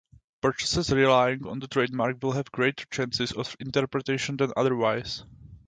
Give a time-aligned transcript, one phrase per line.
[0.41, 5.21] Purchasers relying on that trademark will have greater chances of interoperation than otherwise.